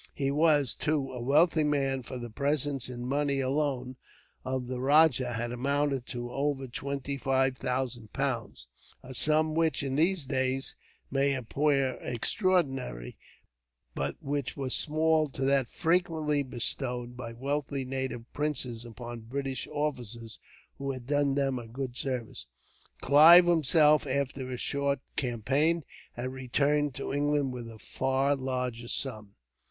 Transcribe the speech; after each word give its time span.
He 0.15 0.31
was, 0.31 0.73
too, 0.73 1.11
a 1.11 1.21
wealthy 1.21 1.63
man; 1.63 2.01
for 2.01 2.17
the 2.17 2.31
presents 2.31 2.89
in 2.89 3.05
money, 3.05 3.39
alone, 3.39 3.97
of 4.43 4.65
the 4.65 4.81
rajah, 4.81 5.33
had 5.33 5.51
amounted 5.51 6.07
to 6.07 6.31
over 6.31 6.65
twenty 6.65 7.17
five 7.17 7.55
thousand 7.55 8.11
pounds; 8.11 8.67
a 9.03 9.13
sum 9.13 9.53
which, 9.53 9.83
in 9.83 9.95
these 9.97 10.25
days, 10.25 10.75
may 11.11 11.35
appear 11.35 11.99
extraordinary, 12.01 13.15
but 13.93 14.15
which 14.23 14.57
was 14.57 14.73
small 14.73 15.27
to 15.27 15.43
that 15.45 15.67
frequently 15.67 16.41
bestowed, 16.41 17.15
by 17.15 17.31
wealthy 17.31 17.85
native 17.85 18.23
princes, 18.33 18.83
upon 18.85 19.19
British 19.19 19.67
officers 19.71 20.39
who 20.79 20.93
had 20.93 21.05
done 21.05 21.35
them 21.35 21.59
a 21.59 21.67
good 21.67 21.95
service. 21.95 22.47
Clive 23.01 23.45
himself, 23.45 24.07
after 24.07 24.49
his 24.49 24.61
short 24.61 24.99
campaign, 25.15 25.83
had 26.13 26.31
returned 26.33 26.95
to 26.95 27.13
England 27.13 27.53
with 27.53 27.69
a 27.69 27.77
far 27.77 28.35
larger 28.35 28.87
sum. 28.87 29.35